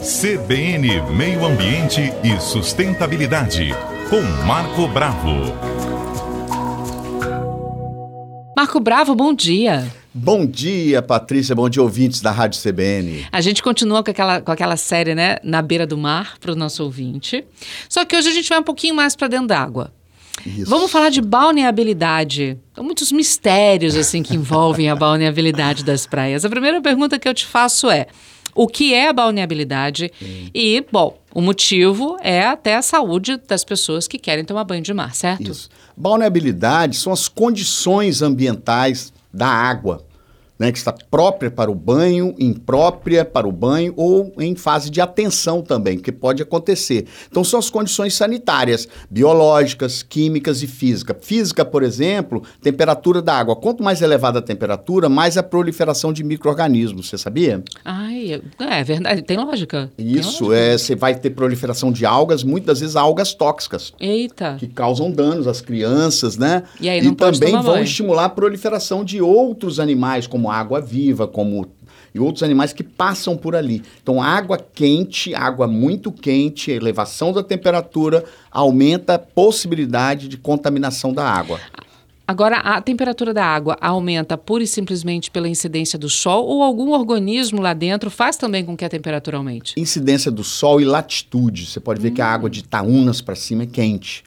[0.00, 3.74] CBN Meio Ambiente e Sustentabilidade,
[4.10, 5.54] com Marco Bravo.
[8.56, 9.86] Marco Bravo, bom dia.
[10.12, 11.54] Bom dia, Patrícia.
[11.54, 13.26] Bom dia, ouvintes da Rádio CBN.
[13.30, 15.36] A gente continua com aquela, com aquela série, né?
[15.44, 17.44] Na beira do mar, para o nosso ouvinte.
[17.88, 19.92] Só que hoje a gente vai um pouquinho mais para dentro d'água.
[20.44, 20.68] Isso.
[20.68, 22.58] Vamos falar de balneabilidade.
[22.74, 26.44] São muitos mistérios assim que envolvem a balneabilidade das praias.
[26.44, 28.06] A primeira pergunta que eu te faço é:
[28.56, 30.10] o que é a balneabilidade?
[30.18, 30.50] Sim.
[30.54, 34.94] E, bom, o motivo é até a saúde das pessoas que querem tomar banho de
[34.94, 35.50] mar, certo?
[35.50, 35.68] Isso.
[35.94, 40.05] Balneabilidade são as condições ambientais da água
[40.58, 45.00] né, que está própria para o banho, imprópria para o banho ou em fase de
[45.00, 47.06] atenção também, que pode acontecer.
[47.30, 51.16] Então são as condições sanitárias, biológicas, químicas e física.
[51.20, 53.56] Física, por exemplo, temperatura da água.
[53.56, 57.62] Quanto mais elevada a temperatura, mais a proliferação de micro-organismos, você sabia?
[57.84, 59.90] Ai, é verdade, tem lógica.
[59.98, 60.56] Isso, tem lógica.
[60.56, 63.92] é, você vai ter proliferação de algas, muitas vezes algas tóxicas.
[64.00, 64.56] Eita.
[64.58, 66.62] Que causam danos às crianças, né?
[66.80, 67.84] E, aí e também vão banho.
[67.84, 71.66] estimular a proliferação de outros animais, como como água viva, como
[72.14, 73.82] e outros animais que passam por ali.
[74.02, 81.28] Então, água quente, água muito quente, elevação da temperatura aumenta a possibilidade de contaminação da
[81.28, 81.60] água.
[82.26, 86.92] Agora, a temperatura da água aumenta pura e simplesmente pela incidência do sol ou algum
[86.92, 89.74] organismo lá dentro faz também com que a temperatura aumente?
[89.76, 91.66] Incidência do sol e latitude.
[91.66, 92.14] Você pode ver hum.
[92.14, 94.24] que a água de Itaúnas para cima é quente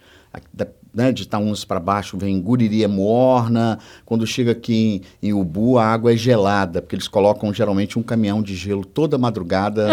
[0.93, 5.77] né, de Itaúnas para baixo vem Guriri é morna, quando chega aqui em, em, Ubu
[5.77, 9.89] a água é gelada, porque eles colocam geralmente um caminhão de gelo toda madrugada.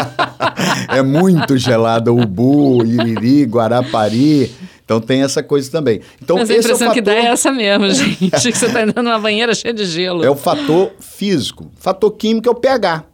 [0.88, 4.52] é muito gelada Ubu, Iriri, Guarapari.
[4.84, 6.00] Então tem essa coisa também.
[6.20, 6.94] Então, Mas a impressão é fator...
[6.94, 8.30] que dá é essa mesmo, gente.
[8.30, 10.24] que você está entrando numa banheira cheia de gelo.
[10.24, 11.70] É o fator físico.
[11.76, 13.04] Fator químico é o pH.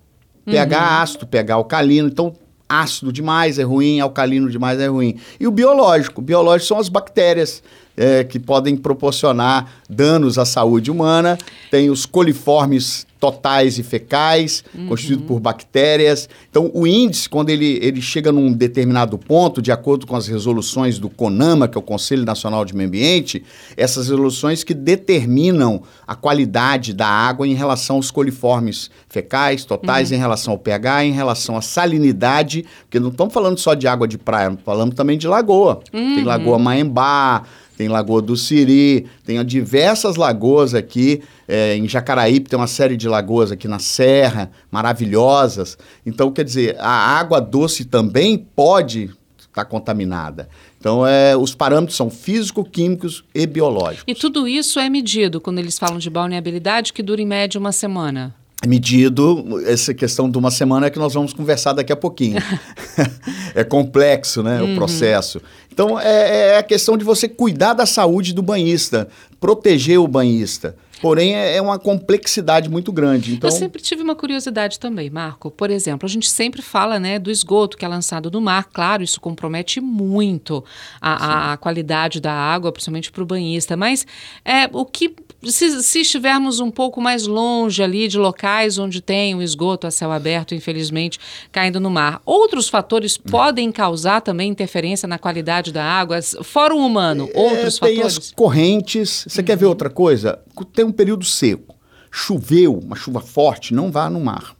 [0.44, 1.02] pH uhum.
[1.02, 2.08] ácido, pH alcalino.
[2.08, 2.34] Então
[2.68, 5.16] ácido demais é ruim, alcalino demais é ruim.
[5.40, 7.62] E o biológico, o biológico são as bactérias
[7.96, 11.38] é, que podem proporcionar danos à saúde humana.
[11.70, 14.88] Tem os coliformes totais e fecais, uhum.
[14.88, 16.28] constituído por bactérias.
[16.50, 20.98] Então, o índice, quando ele, ele chega num determinado ponto, de acordo com as resoluções
[20.98, 23.42] do CONAMA, que é o Conselho Nacional de Meio Ambiente,
[23.76, 30.16] essas resoluções que determinam a qualidade da água em relação aos coliformes fecais, totais, uhum.
[30.16, 34.06] em relação ao pH, em relação à salinidade, porque não estamos falando só de água
[34.06, 35.80] de praia, falamos também de lagoa.
[35.92, 36.14] Uhum.
[36.14, 37.44] Tem lagoa Maembá,
[37.78, 41.22] tem Lagoa do Siri, tem diversas lagoas aqui.
[41.46, 45.78] É, em Jacaraípe tem uma série de lagoas aqui na Serra, maravilhosas.
[46.04, 49.04] Então, quer dizer, a água doce também pode
[49.38, 50.48] estar tá contaminada.
[50.76, 54.02] Então, é, os parâmetros são físico-químicos e biológicos.
[54.08, 57.70] E tudo isso é medido quando eles falam de balneabilidade, que dura em média uma
[57.70, 58.34] semana?
[58.66, 62.42] Medido essa questão de uma semana que nós vamos conversar daqui a pouquinho.
[63.54, 64.72] é complexo, né, uhum.
[64.72, 65.40] o processo.
[65.72, 69.08] Então, é, é a questão de você cuidar da saúde do banhista,
[69.40, 70.74] proteger o banhista.
[71.00, 73.34] Porém, é, é uma complexidade muito grande.
[73.34, 73.48] Então...
[73.48, 75.50] Eu sempre tive uma curiosidade também, Marco.
[75.50, 78.68] Por exemplo, a gente sempre fala né, do esgoto que é lançado no mar.
[78.72, 80.64] Claro, isso compromete muito
[81.00, 83.76] a, a qualidade da água, principalmente para o banhista.
[83.76, 84.06] Mas
[84.44, 85.14] é, o que
[85.44, 89.90] se, se, estivermos um pouco mais longe ali de locais onde tem o esgoto a
[89.90, 91.18] céu aberto, infelizmente,
[91.52, 96.84] caindo no mar, outros fatores podem causar também interferência na qualidade da água, fora o
[96.84, 98.18] humano, é, outros tem fatores?
[98.18, 99.24] as correntes.
[99.28, 99.46] Você uhum.
[99.46, 100.40] quer ver outra coisa?
[100.72, 101.76] Tem um período seco.
[102.10, 104.56] Choveu, uma chuva forte, não vá no mar.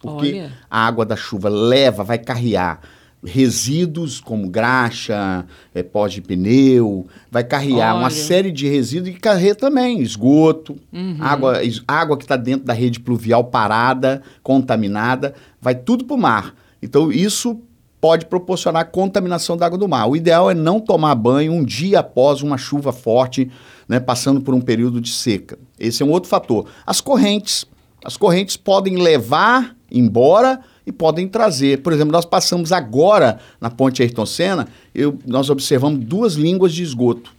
[0.00, 0.52] Porque Olha.
[0.70, 2.80] a água da chuva leva, vai carrear
[3.22, 8.00] resíduos como graxa, é, pó de pneu, vai carregar Olha.
[8.00, 11.16] uma série de resíduos e carregar também esgoto, uhum.
[11.20, 16.54] água, água que está dentro da rede pluvial parada, contaminada, vai tudo para o mar.
[16.82, 17.60] Então isso
[18.00, 20.08] pode proporcionar contaminação da água do mar.
[20.08, 23.50] O ideal é não tomar banho um dia após uma chuva forte,
[23.88, 25.58] né, passando por um período de seca.
[25.78, 26.66] Esse é um outro fator.
[26.86, 27.66] As correntes,
[28.04, 31.82] as correntes podem levar embora e podem trazer.
[31.82, 36.82] Por exemplo, nós passamos agora na ponte Ayrton Senna, eu, nós observamos duas línguas de
[36.82, 37.32] esgoto.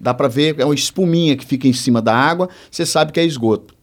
[0.00, 3.20] Dá para ver, é uma espuminha que fica em cima da água, você sabe que
[3.20, 3.77] é esgoto.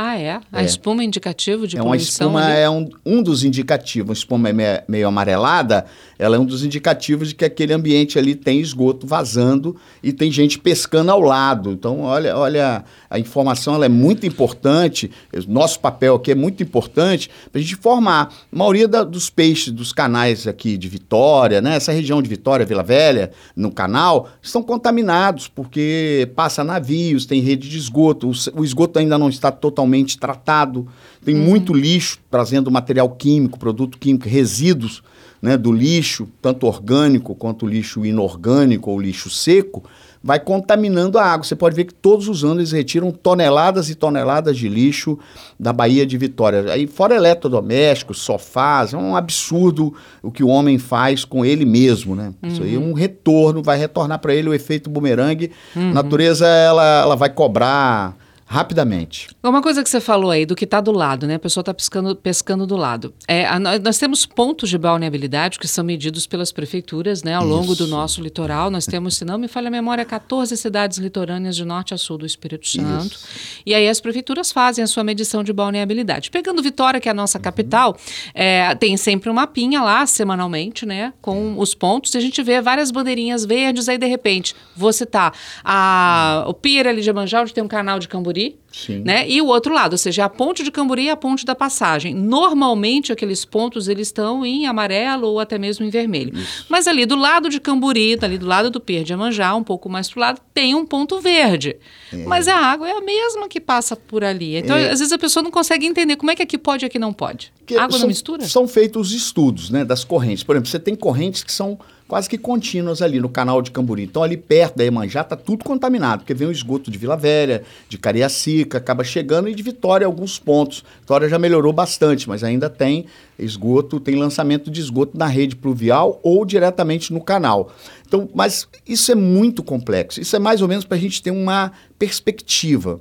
[0.00, 0.40] Ah, é?
[0.52, 0.64] A é.
[0.64, 2.30] espuma é indicativo de é poluição?
[2.30, 2.62] Uma espuma ali?
[2.62, 4.10] é um, um dos indicativos.
[4.10, 5.86] A espuma é meio, meio, amarelada,
[6.16, 10.30] ela é um dos indicativos de que aquele ambiente ali tem esgoto vazando e tem
[10.30, 11.72] gente pescando ao lado.
[11.72, 15.10] Então, olha, olha a informação ela é muito importante.
[15.48, 18.32] Nosso papel aqui é muito importante para a gente informar.
[18.52, 22.64] A maioria da, dos peixes dos canais aqui de Vitória, né, essa região de Vitória,
[22.64, 28.28] Vila Velha, no canal, estão contaminados porque passa navios, tem rede de esgoto.
[28.28, 30.88] o, o esgoto ainda não está totalmente totalmente tratado.
[31.24, 31.44] Tem uhum.
[31.44, 35.02] muito lixo trazendo material químico, produto químico, resíduos
[35.40, 39.84] né, do lixo, tanto orgânico quanto lixo inorgânico ou lixo seco,
[40.20, 41.44] vai contaminando a água.
[41.44, 45.16] Você pode ver que todos os anos eles retiram toneladas e toneladas de lixo
[45.58, 46.72] da Baía de Vitória.
[46.72, 52.16] Aí fora eletrodomésticos, sofás, é um absurdo o que o homem faz com ele mesmo,
[52.16, 52.34] né?
[52.42, 52.48] Uhum.
[52.48, 55.52] Isso aí é um retorno, vai retornar para ele o efeito bumerangue.
[55.76, 55.90] Uhum.
[55.90, 58.16] A natureza ela, ela vai cobrar
[58.48, 59.28] rapidamente.
[59.42, 61.34] Uma coisa que você falou aí do que está do lado, né?
[61.34, 63.12] A pessoa está pescando, pescando do lado.
[63.28, 67.34] É, a, nós temos pontos de balneabilidade que são medidos pelas prefeituras, né?
[67.34, 67.52] Ao Isso.
[67.52, 71.54] longo do nosso litoral, nós temos, se não me falha a memória, 14 cidades litorâneas
[71.56, 73.16] de norte a sul do Espírito Santo.
[73.16, 73.26] Isso.
[73.66, 76.30] E aí as prefeituras fazem a sua medição de balneabilidade.
[76.30, 77.42] Pegando Vitória, que é a nossa uhum.
[77.42, 77.98] capital,
[78.32, 81.12] é, tem sempre um mapinha lá, semanalmente, né?
[81.20, 82.14] Com os pontos.
[82.14, 86.86] E a gente vê várias bandeirinhas verdes, aí de repente, vou citar a, o Pier
[86.86, 89.02] ali de Amanjá, onde tem um canal de Camburi, Camburi, Sim.
[89.04, 89.28] né?
[89.28, 92.14] E o outro lado, ou seja, a ponte de Camburi e a ponte da Passagem.
[92.14, 96.36] Normalmente aqueles pontos eles estão em amarelo ou até mesmo em vermelho.
[96.36, 96.66] Isso.
[96.68, 99.88] Mas ali do lado de Camburi, ali do lado do Pier de Amanjá, um pouco
[99.88, 101.76] mais pro lado, tem um ponto verde.
[102.12, 102.24] É.
[102.24, 104.56] Mas a água é a mesma que passa por ali.
[104.56, 104.90] Então, é.
[104.90, 107.12] às vezes a pessoa não consegue entender como é que aqui pode e aqui não
[107.12, 107.52] pode.
[107.66, 108.46] Que água são, não mistura?
[108.46, 110.42] São feitos estudos, né, das correntes.
[110.42, 111.78] Por exemplo, você tem correntes que são
[112.08, 114.02] quase que contínuas ali no canal de Camburi.
[114.02, 117.62] Então, ali perto da Emanjá está tudo contaminado, porque vem o esgoto de Vila Velha,
[117.86, 120.82] de Cariacica, acaba chegando e de Vitória alguns pontos.
[121.00, 123.04] Vitória já melhorou bastante, mas ainda tem
[123.38, 127.70] esgoto, tem lançamento de esgoto na rede pluvial ou diretamente no canal.
[128.06, 130.18] Então, mas isso é muito complexo.
[130.18, 133.00] Isso é mais ou menos para a gente ter uma perspectiva.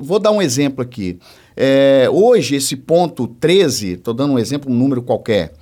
[0.00, 1.18] Vou dar um exemplo aqui.
[1.54, 5.52] É, hoje, esse ponto 13, estou dando um exemplo, um número qualquer,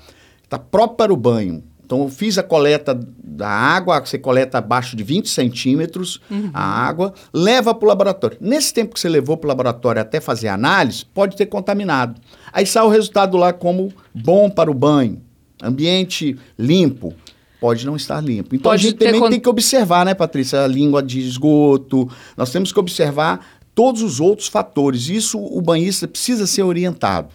[0.44, 1.65] está próprio para o banho.
[1.87, 6.50] Então, eu fiz a coleta da água, você coleta abaixo de 20 centímetros uhum.
[6.53, 8.37] a água, leva para o laboratório.
[8.41, 12.21] Nesse tempo que você levou para o laboratório até fazer a análise, pode ter contaminado.
[12.53, 15.23] Aí sai o resultado lá como bom para o banho,
[15.62, 17.15] ambiente limpo.
[17.61, 18.56] Pode não estar limpo.
[18.56, 19.31] Então pode a gente também con...
[19.31, 22.11] tem que observar, né, Patrícia, a língua de esgoto.
[22.37, 23.47] Nós temos que observar
[23.77, 25.09] todos os outros fatores.
[25.09, 27.29] Isso o banhista precisa ser orientado.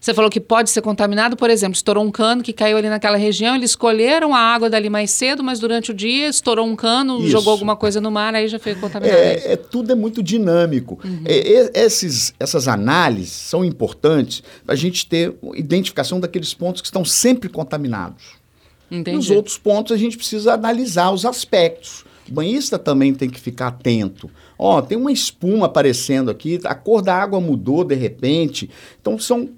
[0.00, 3.16] Você falou que pode ser contaminado, por exemplo, estourou um cano que caiu ali naquela
[3.16, 7.18] região, eles escolheram a água dali mais cedo, mas durante o dia estourou um cano,
[7.20, 7.28] Isso.
[7.28, 9.18] jogou alguma coisa no mar, aí já foi contaminado.
[9.18, 10.98] É, é tudo é muito dinâmico.
[11.04, 11.22] Uhum.
[11.24, 17.04] É, esses, essas análises são importantes para a gente ter identificação daqueles pontos que estão
[17.04, 18.44] sempre contaminados.
[18.90, 19.16] Entendi.
[19.16, 22.04] Nos outros pontos a gente precisa analisar os aspectos.
[22.28, 24.30] O banhista também tem que ficar atento.
[24.58, 28.70] Ó, tem uma espuma aparecendo aqui, a cor da água mudou de repente.
[29.00, 29.50] Então são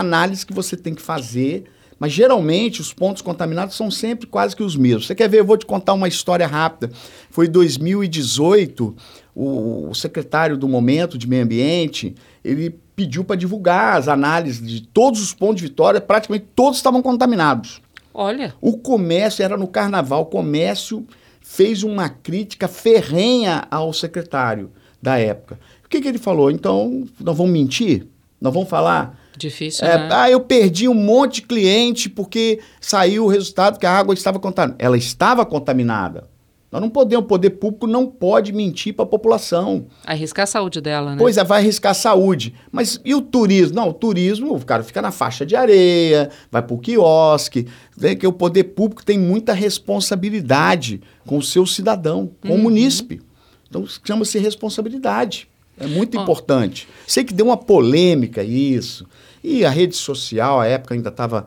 [0.00, 1.64] análises que você tem que fazer,
[1.98, 5.06] mas geralmente os pontos contaminados são sempre quase que os mesmos.
[5.06, 5.40] Você quer ver?
[5.40, 6.92] Eu vou te contar uma história rápida.
[7.30, 8.94] Foi em 2018,
[9.34, 12.14] o, o secretário do momento de meio ambiente,
[12.44, 17.02] ele pediu para divulgar as análises de todos os pontos de Vitória, praticamente todos estavam
[17.02, 17.80] contaminados.
[18.12, 18.54] Olha.
[18.60, 21.06] O comércio era no carnaval, o comércio
[21.40, 24.70] fez uma crítica ferrenha ao secretário
[25.00, 25.58] da época.
[25.84, 26.50] O que, que ele falou?
[26.50, 28.06] Então, nós vamos mentir?
[28.40, 29.18] Nós vamos falar?
[29.36, 30.08] Difícil, é, né?
[30.10, 34.38] Ah, eu perdi um monte de cliente porque saiu o resultado que a água estava
[34.38, 34.76] contaminada.
[34.82, 36.24] Ela estava contaminada.
[36.70, 39.86] Nós não podemos, o poder público não pode mentir para a população.
[40.04, 41.16] Arriscar a saúde dela, né?
[41.18, 42.54] Pois é, vai arriscar a saúde.
[42.72, 43.76] Mas e o turismo?
[43.76, 47.66] Não, o turismo, o cara fica na faixa de areia, vai para o quiosque.
[47.96, 52.56] Vê que o poder público tem muita responsabilidade com o seu cidadão, com uhum.
[52.56, 53.22] o munícipe.
[53.68, 55.48] Então chama-se responsabilidade.
[55.78, 56.22] É muito oh.
[56.22, 56.88] importante.
[57.06, 59.06] Sei que deu uma polêmica isso.
[59.42, 61.46] E a rede social, a época ainda estava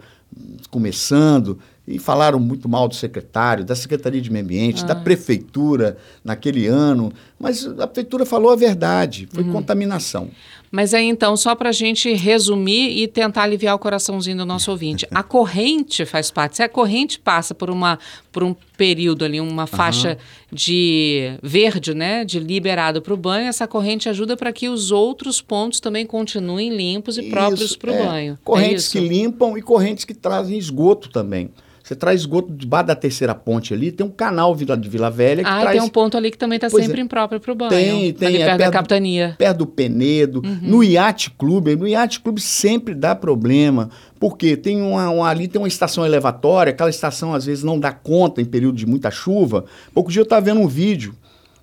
[0.69, 4.87] começando e falaram muito mal do secretário, da Secretaria de Meio Ambiente, ah.
[4.87, 9.51] da prefeitura naquele ano, mas a prefeitura falou a verdade, foi uhum.
[9.51, 10.29] contaminação.
[10.71, 14.69] Mas aí então, só para a gente resumir e tentar aliviar o coraçãozinho do nosso
[14.69, 16.57] ouvinte, a corrente faz parte.
[16.57, 17.97] Se a corrente passa por, uma,
[18.31, 20.15] por um período ali, uma faixa uhum.
[20.51, 25.41] de verde, né, de liberado para o banho, essa corrente ajuda para que os outros
[25.41, 28.05] pontos também continuem limpos e isso, próprios para o é.
[28.05, 28.33] banho.
[28.33, 31.49] É correntes é que limpam e correntes que trazem esgoto também.
[31.89, 35.49] Você traz esgoto debaixo da terceira ponte ali, tem um canal de Vila Velha que
[35.49, 35.75] ah, traz...
[35.75, 37.03] tem um ponto ali que também está sempre é.
[37.03, 37.71] impróprio para o banho.
[37.71, 38.27] Tem, tem.
[38.27, 39.35] Ali é perto, perto da capitania.
[39.39, 40.39] perto do Penedo.
[40.45, 40.59] Uhum.
[40.61, 45.59] No Yacht Clube, no Yacht Clube sempre dá problema, porque tem uma, uma, ali tem
[45.59, 49.65] uma estação elevatória, aquela estação às vezes não dá conta em período de muita chuva.
[49.91, 51.15] Pouco dia eu estava vendo um vídeo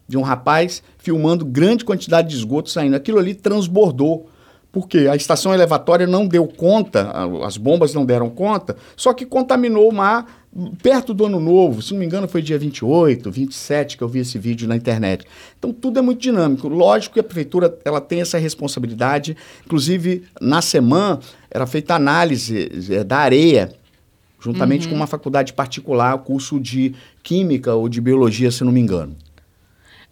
[0.08, 2.96] de um rapaz filmando grande quantidade de esgoto saindo.
[2.96, 4.28] Aquilo ali transbordou
[4.76, 7.10] porque a estação elevatória não deu conta,
[7.46, 10.44] as bombas não deram conta, só que contaminou o mar
[10.82, 14.18] perto do ano novo, se não me engano foi dia 28, 27 que eu vi
[14.18, 15.24] esse vídeo na internet.
[15.58, 16.68] Então tudo é muito dinâmico.
[16.68, 19.34] Lógico que a prefeitura ela tem essa responsabilidade.
[19.64, 23.72] Inclusive, na semana era feita análise é, da areia,
[24.38, 24.90] juntamente uhum.
[24.90, 29.16] com uma faculdade particular, curso de química ou de biologia, se não me engano.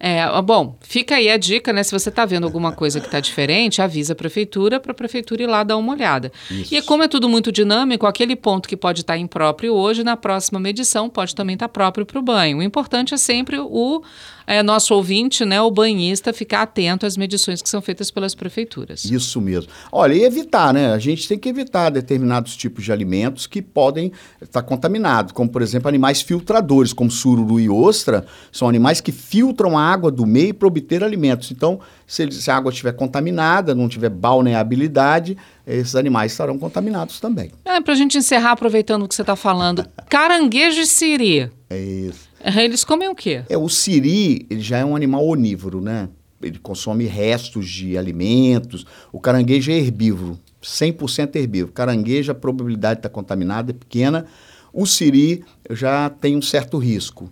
[0.06, 1.82] É, bom, fica aí a dica, né?
[1.82, 5.44] Se você está vendo alguma coisa que está diferente, avisa a prefeitura para a prefeitura
[5.44, 6.30] ir lá dar uma olhada.
[6.50, 6.74] Isso.
[6.74, 10.14] E como é tudo muito dinâmico, aquele ponto que pode estar tá impróprio hoje, na
[10.14, 12.58] próxima medição pode também estar tá próprio para o banho.
[12.58, 14.02] O importante é sempre o
[14.46, 19.04] é, nosso ouvinte, né, o banhista, ficar atento às medições que são feitas pelas prefeituras.
[19.04, 19.70] Isso mesmo.
[19.90, 20.92] Olha, e evitar, né?
[20.92, 25.62] A gente tem que evitar determinados tipos de alimentos que podem estar contaminados, como, por
[25.62, 30.52] exemplo, animais filtradores, como sururu e ostra, são animais que filtram a água do meio
[30.52, 31.50] para obter alimentos.
[31.50, 35.36] Então, se, se a água estiver contaminada, não tiver balneabilidade,
[35.66, 37.50] esses animais estarão contaminados também.
[37.64, 41.50] É, para a gente encerrar, aproveitando o que você está falando, caranguejo e siri.
[41.70, 42.28] É isso.
[42.56, 43.42] Eles comem o quê?
[43.48, 46.08] É, o siri, ele já é um animal onívoro, né?
[46.42, 48.84] Ele consome restos de alimentos.
[49.10, 51.72] O caranguejo é herbívoro, 100% herbívoro.
[51.72, 54.26] Caranguejo, a probabilidade de estar contaminado é pequena.
[54.72, 57.30] O siri já tem um certo risco.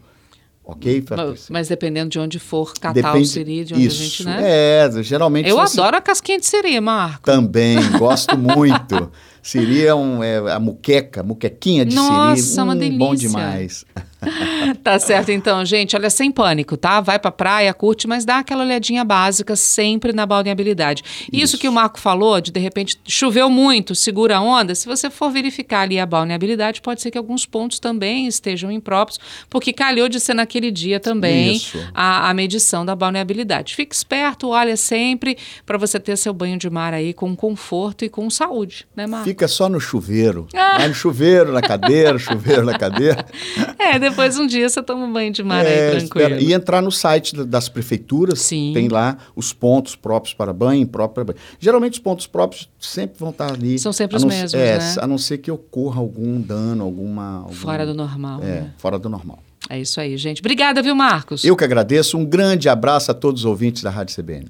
[0.65, 4.05] Ok, Mas, mas dependendo de onde for catar Depende, o siri, de onde isso, a
[4.05, 4.41] gente, né?
[4.43, 5.49] É, geralmente...
[5.49, 7.25] Eu adoro a casquinha de siri, Marco.
[7.25, 9.11] Também, gosto muito.
[9.43, 12.49] Siri é, um, é a muqueca, muquequinha de Nossa, siri.
[12.49, 12.99] Nossa, uma hum, delícia.
[12.99, 13.85] Bom demais.
[14.83, 15.97] tá certo então, gente.
[15.97, 17.01] Olha, sem pânico, tá?
[17.01, 21.03] Vai pra praia, curte, mas dá aquela olhadinha básica sempre na balneabilidade.
[21.33, 24.87] Isso, Isso que o Marco falou, de de repente choveu muito, segura a onda, se
[24.87, 29.19] você for verificar ali a balneabilidade, pode ser que alguns pontos também estejam impróprios,
[29.51, 31.61] porque calhou de ser naquele dia também
[31.95, 33.75] a, a, medição da balneabilidade.
[33.75, 38.09] Fique esperto, olha sempre para você ter seu banho de mar aí com conforto e
[38.09, 39.32] com saúde, né, Marco?
[39.33, 40.47] Fica só no chuveiro.
[40.55, 40.77] Ah.
[40.77, 43.25] Vai no chuveiro, na cadeira, chuveiro na cadeira.
[43.79, 46.35] É, depois um dia você toma um banho de mar é, aí tranquilo.
[46.35, 46.41] Espera.
[46.41, 48.71] E entrar no site das prefeituras, Sim.
[48.73, 51.47] tem lá os pontos próprios para banho, próprio para banho.
[51.59, 53.79] Geralmente os pontos próprios sempre vão estar ali.
[53.79, 54.95] São sempre os mesmos, é, né?
[54.99, 57.39] A não ser que ocorra algum dano, alguma...
[57.39, 58.41] Algum, fora do normal.
[58.43, 58.75] É, né?
[58.79, 59.43] fora do normal.
[59.69, 60.41] É isso aí, gente.
[60.41, 61.45] Obrigada, viu, Marcos?
[61.45, 62.17] Eu que agradeço.
[62.17, 64.47] Um grande abraço a todos os ouvintes da Rádio CBN.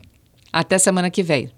[0.52, 1.50] Até semana que vem.